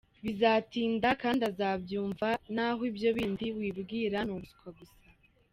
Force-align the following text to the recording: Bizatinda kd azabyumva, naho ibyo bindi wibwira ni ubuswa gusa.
Bizatinda 0.23 1.09
kd 1.21 1.41
azabyumva, 1.49 2.29
naho 2.55 2.81
ibyo 2.89 3.09
bindi 3.17 3.45
wibwira 3.57 4.17
ni 4.23 4.31
ubuswa 4.35 4.67
gusa. 4.77 5.01